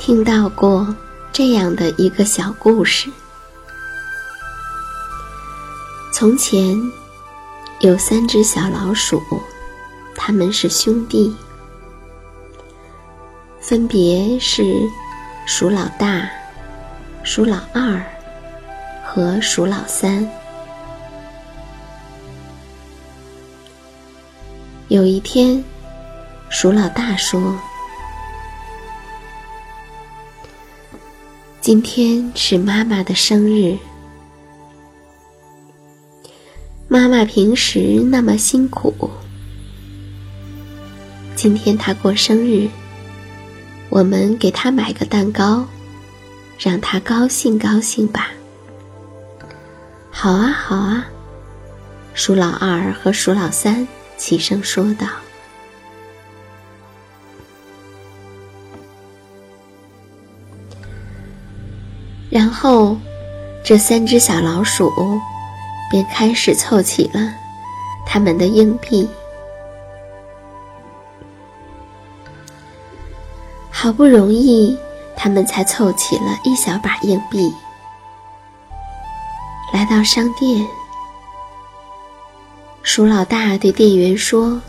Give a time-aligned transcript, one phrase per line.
[0.00, 0.96] 听到过
[1.30, 3.10] 这样的一个小故事：
[6.10, 6.74] 从前
[7.80, 9.20] 有三只小老鼠，
[10.16, 11.36] 他们是兄弟，
[13.60, 14.74] 分别是
[15.44, 16.26] 鼠老大、
[17.22, 18.02] 鼠老二
[19.04, 20.26] 和鼠老三。
[24.88, 25.62] 有一天，
[26.48, 27.54] 鼠老大说。
[31.72, 33.78] 今天是妈妈的生日。
[36.88, 39.08] 妈妈平时那么辛苦，
[41.36, 42.68] 今天她过生日，
[43.88, 45.64] 我们给她买个蛋糕，
[46.58, 48.32] 让她高兴高兴吧。
[50.10, 51.06] 好啊，好啊，
[52.14, 55.06] 鼠老二和鼠老三齐声说道。
[62.30, 62.96] 然后，
[63.64, 64.90] 这三只小老鼠
[65.90, 67.20] 便开始凑齐了
[68.06, 69.08] 他们的硬币。
[73.68, 74.78] 好不容易，
[75.16, 77.52] 他们才凑齐了一小把硬币。
[79.72, 80.64] 来到商店，
[82.82, 84.60] 鼠老大对店员说：“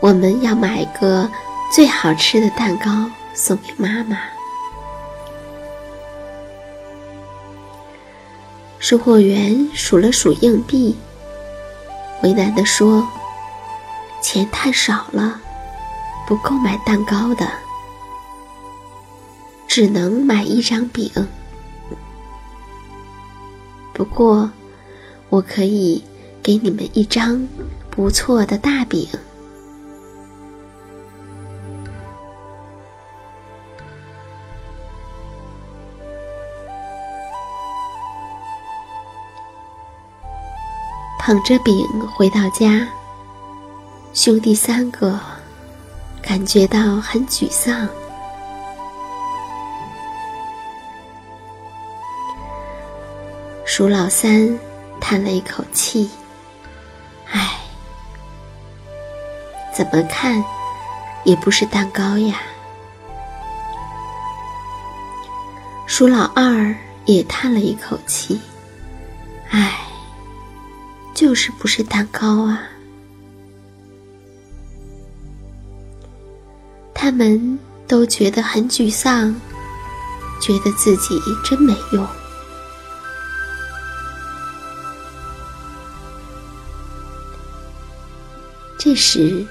[0.00, 1.30] 我们要买一个
[1.72, 4.18] 最好吃的蛋糕送给妈妈。”
[8.80, 10.96] 售货员数了数硬币，
[12.22, 13.06] 为难地说
[14.22, 15.40] ：“钱太少了，
[16.26, 17.46] 不够买蛋糕的，
[19.66, 21.10] 只能买一张饼。
[23.92, 24.48] 不过，
[25.28, 26.02] 我可以
[26.42, 27.46] 给你们一张
[27.90, 29.08] 不错的大饼。”
[41.28, 41.86] 捧着饼
[42.16, 42.88] 回到家，
[44.14, 45.20] 兄弟三个
[46.22, 47.86] 感觉到很沮丧。
[53.66, 54.58] 鼠老三
[54.98, 56.10] 叹了一口气
[57.30, 57.58] ：“唉，
[59.76, 60.42] 怎么看
[61.24, 62.40] 也不是蛋糕呀。”
[65.86, 66.74] 鼠老二
[67.04, 68.40] 也叹了一口气：“，
[71.18, 72.62] 就是不是蛋糕啊。”
[76.94, 79.34] 他们都觉得很沮丧，
[80.40, 82.06] 觉得自己真没用。
[88.78, 89.44] 这时，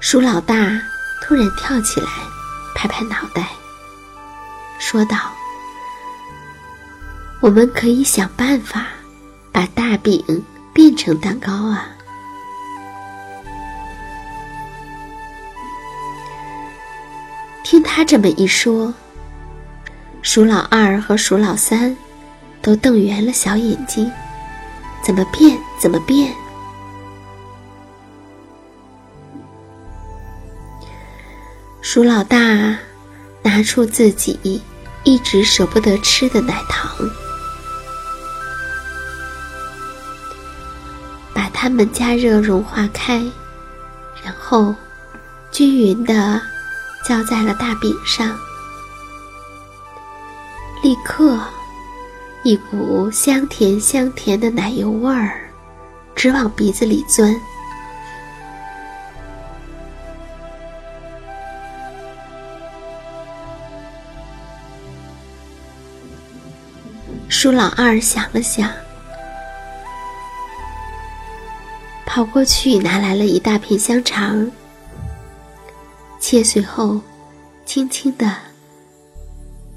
[0.00, 0.82] 鼠老大
[1.22, 2.08] 突然跳起来，
[2.74, 3.50] 拍拍脑袋，
[4.80, 5.16] 说道
[7.40, 8.88] ：“我们可以想办法
[9.52, 11.88] 把大饼变成蛋糕啊！”
[17.64, 18.92] 听他这么一说，
[20.20, 21.96] 鼠老二和鼠老三
[22.60, 24.10] 都瞪圆了小眼睛
[25.02, 25.58] ：“怎么变？
[25.80, 26.32] 怎么变？”
[31.80, 32.76] 鼠老大
[33.42, 34.62] 拿出自己
[35.04, 36.96] 一直舍不得吃的奶糖，
[41.62, 43.22] 它们加热融化开，
[44.24, 44.74] 然后
[45.52, 46.42] 均匀的
[47.08, 48.36] 浇在了大饼上。
[50.82, 51.38] 立刻，
[52.42, 55.38] 一股香甜香甜的奶油味儿
[56.16, 57.32] 直往鼻子里钻。
[67.28, 68.68] 舒老二想了想，
[72.14, 74.50] 跑过去拿来了一大片香肠，
[76.20, 77.00] 切碎后，
[77.64, 78.36] 轻轻的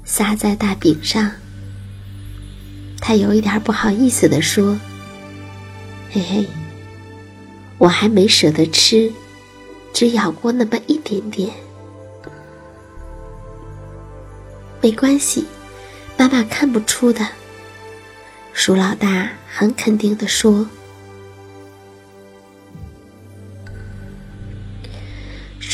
[0.04, 1.32] 撒在大饼上。
[3.00, 4.78] 他有一点不好意思的说
[6.12, 6.46] ：“嘿嘿，
[7.78, 9.10] 我还没舍得吃，
[9.94, 11.50] 只咬过那么一点点。
[14.82, 15.46] 没关系，
[16.18, 17.26] 妈妈看不出的。”
[18.52, 20.68] 鼠老大很肯定地说：“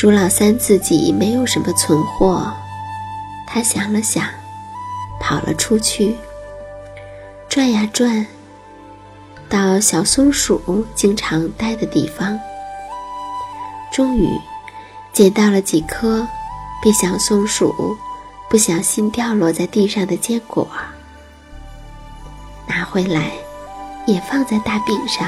[0.03, 2.51] 朱老三自己没有什么存货，
[3.47, 4.27] 他想了想，
[5.17, 6.13] 跑了出去，
[7.47, 8.27] 转呀转，
[9.47, 12.37] 到小松鼠经常待的地方，
[13.93, 14.27] 终于
[15.13, 16.27] 捡到了几颗
[16.83, 17.73] 被小松鼠
[18.49, 20.67] 不小心掉落在地上的坚果。”
[22.67, 23.31] 拿回来，
[24.05, 25.25] 也放在大饼上，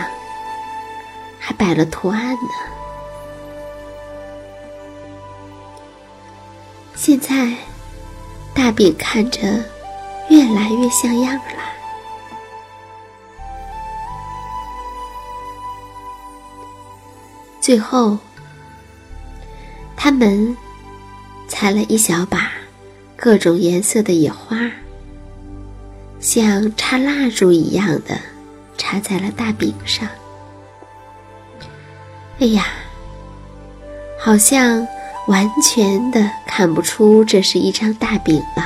[1.39, 2.84] 还摆了图案呢。
[7.07, 7.53] 现在，
[8.51, 9.39] 大饼看着
[10.27, 11.63] 越来越像样了。
[17.61, 18.17] 最后，
[19.95, 20.57] 他们
[21.47, 22.51] 采了一小把
[23.15, 24.57] 各种颜色的野花。
[26.19, 28.19] 像插蜡烛一样的
[28.79, 30.09] 插在了大饼上。
[32.39, 32.65] 哎呀，
[34.19, 34.87] 好像
[35.27, 38.63] 完全的看不出这是一张大饼了，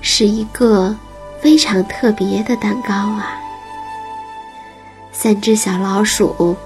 [0.00, 0.94] 是一个
[1.40, 3.38] 非常特别的蛋糕啊！
[5.12, 6.56] 三只小老鼠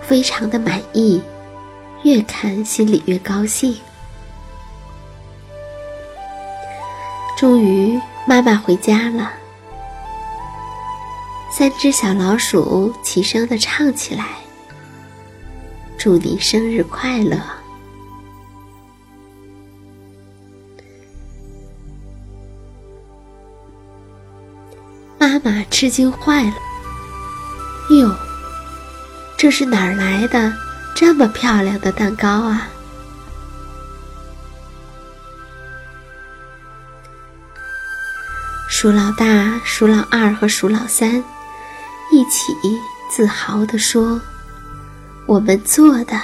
[0.00, 1.20] 非常的满意，
[2.02, 3.76] 越看心里越高兴。
[7.36, 9.32] 终于，妈妈回家了。
[11.58, 14.26] 三只小老鼠齐声的唱起来
[15.96, 17.40] ：“祝你生日快乐！”
[25.18, 26.52] 妈妈吃惊坏了
[27.98, 28.14] ：“哟，
[29.38, 30.52] 这是哪儿来的
[30.94, 32.68] 这么漂亮的蛋糕啊？”
[38.68, 41.24] 鼠老大、鼠老二和鼠老三
[42.10, 42.54] 一起
[43.10, 44.20] 自豪地说
[45.26, 46.20] ：“我们做的。”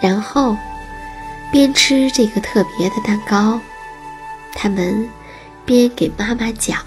[0.00, 0.56] 然后
[1.50, 3.60] 边吃这个特别的蛋糕，
[4.54, 5.08] 他们
[5.64, 6.78] 边给妈妈讲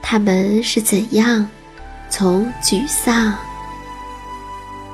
[0.00, 1.48] 他们是怎样
[2.08, 3.34] 从沮丧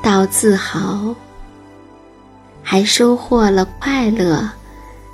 [0.03, 1.15] 到自豪，
[2.63, 4.49] 还收获了快乐。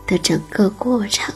[0.07, 1.35] 的整个过程。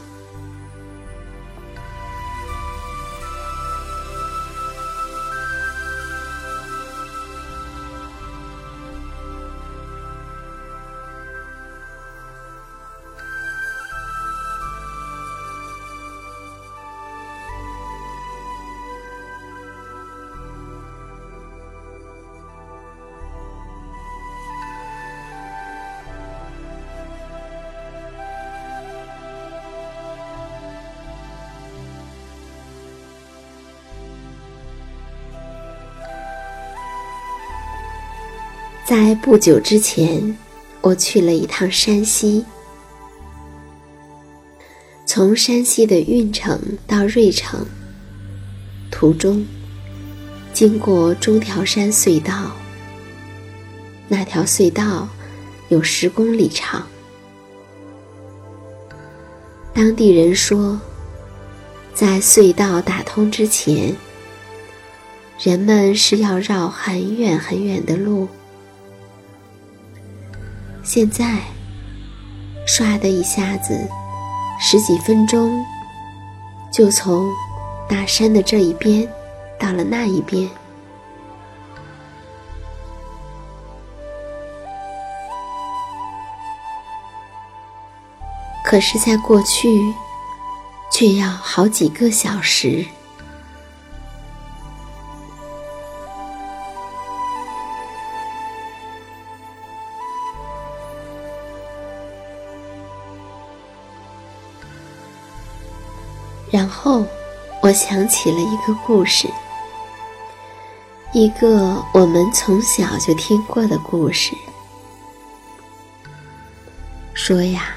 [38.88, 40.34] 在不久之前，
[40.80, 42.42] 我去了一趟山西。
[45.04, 47.66] 从山西的运城到芮城，
[48.90, 49.44] 途中
[50.54, 52.50] 经过中条山隧道。
[54.08, 55.06] 那条隧道
[55.68, 56.82] 有十公里长。
[59.74, 60.80] 当地人说，
[61.92, 63.94] 在隧道打通之前，
[65.38, 68.26] 人们是要绕很远很远的路。
[70.88, 71.38] 现在，
[72.66, 73.78] 唰的一下子，
[74.58, 75.62] 十几分钟，
[76.72, 77.28] 就从
[77.86, 79.06] 大山的这一边
[79.60, 80.48] 到了那一边。
[88.64, 89.68] 可是，在过去，
[90.90, 92.82] 却要好几个小时。
[107.60, 109.28] 我想起了一个故事，
[111.12, 114.32] 一个我们从小就听过的故事。
[117.14, 117.74] 说呀，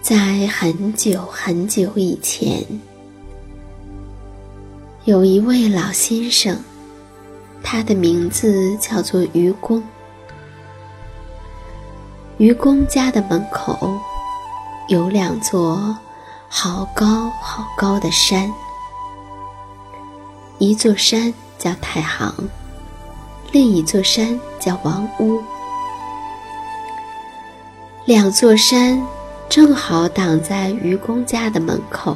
[0.00, 2.64] 在很久很久以前，
[5.04, 6.58] 有一位老先生，
[7.62, 9.82] 他的名字叫做愚公。
[12.38, 14.00] 愚公家的门口
[14.88, 15.96] 有两座。
[16.54, 18.52] 好高好高的山，
[20.58, 22.30] 一座山叫太行，
[23.52, 25.42] 另一座山叫王屋。
[28.04, 29.02] 两座山
[29.48, 32.14] 正好挡在愚公家的门口，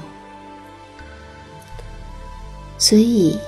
[2.77, 3.41] 所以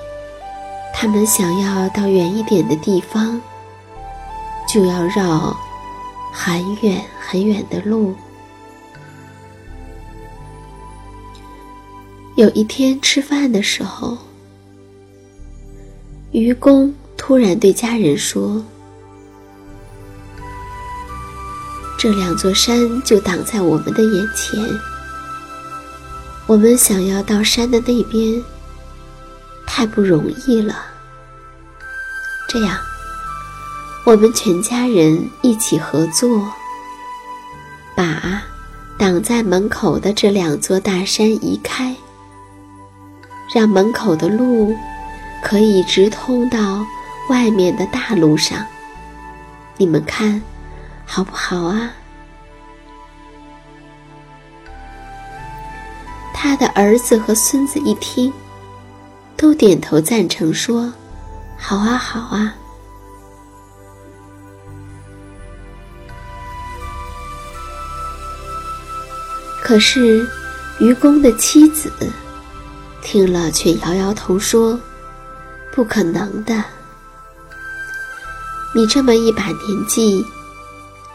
[0.91, 3.39] 他们想要到远一点的地方，
[4.67, 5.55] 就要绕
[6.33, 8.15] 很远很远的路。
[12.39, 14.17] 有一天吃饭的时候，
[16.31, 18.63] 愚公突然对家人说
[21.99, 24.57] ：“这两座山就挡在我们的眼前，
[26.47, 28.41] 我们想要到山的那边，
[29.67, 30.73] 太不容易了。
[32.47, 32.79] 这样，
[34.05, 36.49] 我们全家人一起合作，
[37.97, 38.41] 把
[38.97, 41.93] 挡在门口的这两座大山移开。”
[43.53, 44.75] 让门口的路
[45.43, 46.85] 可以直通到
[47.29, 48.65] 外面的大路上，
[49.77, 50.41] 你们看，
[51.05, 51.91] 好不好啊？
[56.33, 58.31] 他的儿子和孙子一听，
[59.35, 60.93] 都点头赞成，说
[61.57, 62.53] ：“好啊，好啊。”
[69.61, 70.27] 可是，
[70.79, 71.91] 愚公的妻子。
[73.11, 74.79] 听了，却摇摇头说
[75.73, 76.63] ：“不可能的！
[78.75, 80.23] 你这么一把年纪，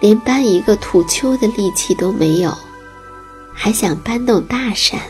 [0.00, 2.52] 连搬一个土丘的力气都没有，
[3.52, 5.00] 还想搬动大山？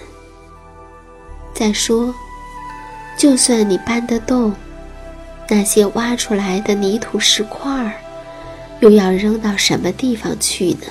[1.55, 2.15] 再说，
[3.17, 4.55] 就算你搬得动，
[5.49, 7.95] 那些挖出来的泥土石块儿，
[8.81, 10.87] 又要扔到什么地方去呢？”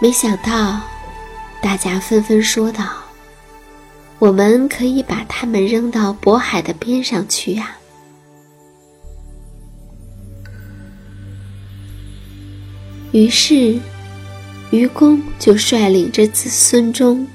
[0.00, 0.80] 没想到。
[1.64, 2.84] 大家纷纷说道
[4.20, 7.74] ：“我们可以把它们扔到渤海的边上去呀。”
[13.12, 13.80] 于是，
[14.72, 17.26] 愚公就率领着子孙中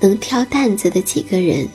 [0.00, 1.68] 能挑担子的几个人，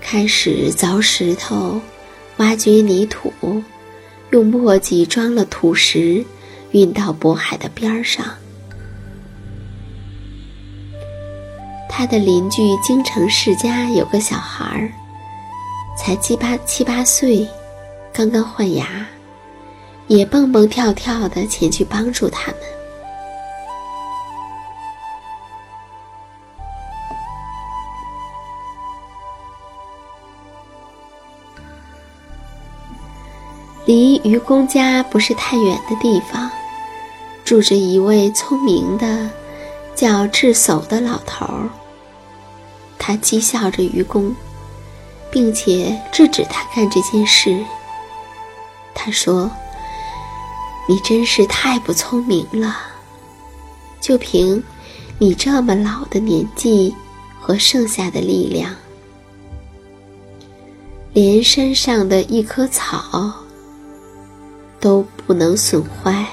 [0.00, 1.78] 开始凿石头、
[2.38, 3.30] 挖掘泥土，
[4.30, 6.24] 用簸箕装了土石。
[6.74, 8.26] 运到渤海的边儿上，
[11.88, 14.92] 他的邻居京城世家有个小孩儿，
[15.96, 17.48] 才七八七八岁，
[18.12, 19.06] 刚刚换牙，
[20.08, 22.60] 也蹦蹦跳跳的前去帮助他们。
[33.86, 36.43] 离愚公家不是太远的地方。
[37.44, 39.30] 住着一位聪明的、
[39.94, 41.68] 叫智叟的老头儿。
[42.98, 44.34] 他讥笑着愚公，
[45.30, 47.62] 并且制止他干这件事。
[48.94, 49.50] 他说
[50.88, 52.76] ：“你真是太不聪明了！
[54.00, 54.62] 就凭
[55.18, 56.94] 你这么老的年纪，
[57.40, 58.74] 和剩下的力量，
[61.12, 63.32] 连山上的一棵草
[64.80, 66.26] 都不能损坏，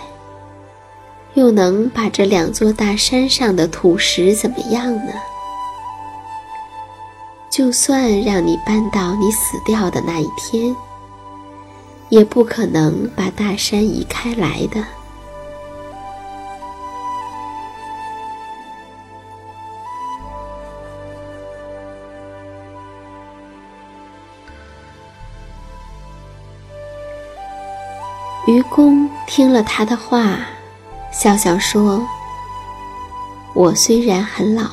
[1.34, 5.14] 又能把这两座大山上的土石怎么样呢？
[7.50, 10.76] 就算让你搬到你死掉的那一天，
[12.10, 14.84] 也不可能把大山移开来的。
[28.48, 30.40] 愚公听了他的话，
[31.12, 32.02] 笑笑说
[33.54, 34.66] ：“我虽然很老，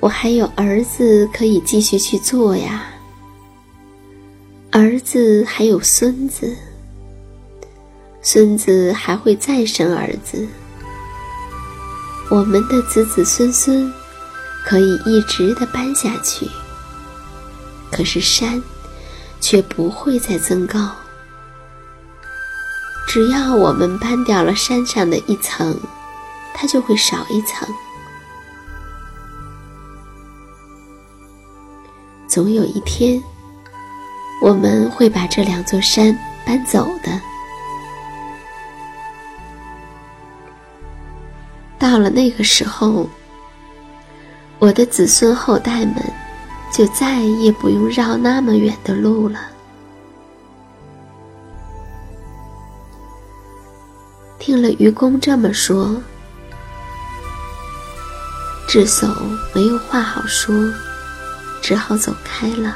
[0.00, 2.84] 我还有儿子可以继续去做呀。
[4.70, 6.54] 儿子还有孙子，
[8.20, 10.46] 孙子还会再生儿子，
[12.28, 13.90] 我们的子子孙孙
[14.66, 16.46] 可以一直的搬下去。
[17.90, 18.62] 可是山
[19.40, 20.90] 却不会再增高。”
[23.08, 25.74] 只要我们搬掉了山上的一层，
[26.52, 27.66] 它就会少一层。
[32.26, 33.20] 总有一天，
[34.42, 37.18] 我们会把这两座山搬走的。
[41.78, 43.08] 到了那个时候，
[44.58, 45.94] 我的子孙后代们
[46.70, 49.40] 就再也不用绕那么远的路了。
[54.48, 55.94] 听了愚公这么说，
[58.66, 59.14] 智叟
[59.54, 60.54] 没有话好说，
[61.60, 62.74] 只好走开了。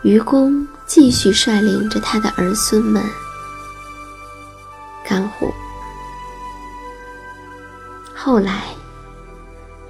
[0.00, 3.04] 愚公继续率领着他的儿孙们
[5.06, 5.52] 干活。
[8.14, 8.68] 后来，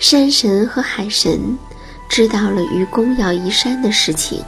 [0.00, 1.56] 山神和海神
[2.08, 4.44] 知道了愚公要移山的事情。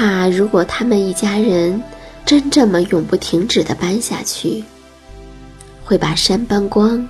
[0.00, 1.78] 怕如果他们一家人
[2.24, 4.64] 真这么永不停止的搬下去，
[5.84, 7.06] 会把山搬光，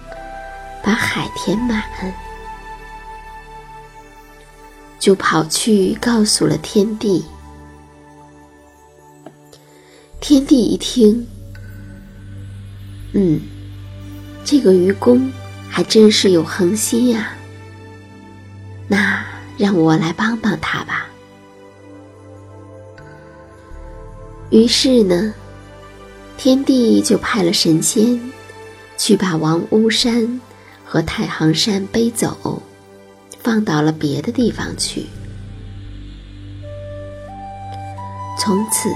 [0.83, 1.85] 把海填满，
[4.98, 7.24] 就跑去告诉了天帝。
[10.20, 11.24] 天帝一听，
[13.12, 13.40] 嗯，
[14.44, 15.31] 这个愚公
[15.68, 17.35] 还真是有恒心呀，
[18.88, 19.24] 那
[19.57, 21.07] 让我来帮帮他吧。
[24.51, 25.33] 于是呢，
[26.37, 28.21] 天帝就派了神仙，
[28.99, 30.41] 去把王屋山
[30.85, 32.61] 和太行山背走，
[33.41, 35.07] 放到了别的地方去。
[38.37, 38.89] 从此，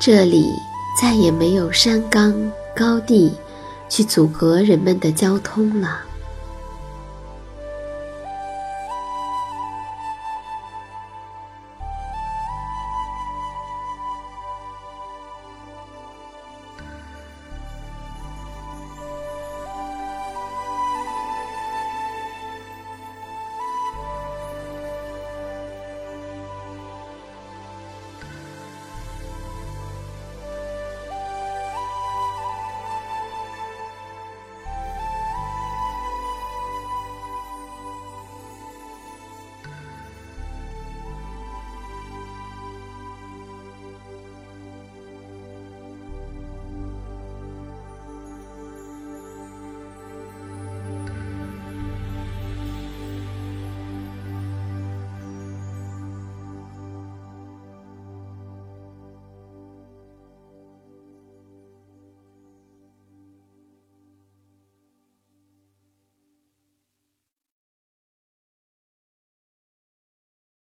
[0.00, 0.46] 这里
[1.00, 2.34] 再也没有山冈
[2.74, 3.32] 高地
[3.88, 6.00] 去阻隔人们的交通了。